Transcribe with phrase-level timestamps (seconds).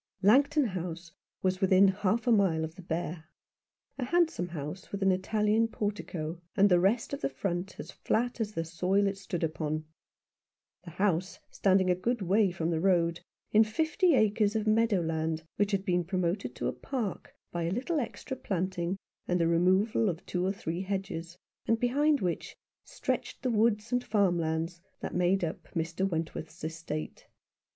[0.23, 0.63] 64 Some One who loved Him.
[0.63, 1.11] Langton House
[1.43, 3.25] was within half a mile of the Bear.
[3.99, 8.41] A handsome house with an Italian portico, and the rest of the front as flat
[8.41, 9.85] as the soil it stood upon;
[10.85, 13.19] a house standing a good way from the road,
[13.51, 17.71] in fifty acres of meadow land, which had been promoted to a park by a
[17.71, 18.97] little extra planting
[19.27, 21.37] and the removal of two or three hedges,
[21.67, 26.09] and behind which stretched the woods and farmlands that made up Mr.
[26.09, 27.27] Wentworth's estate.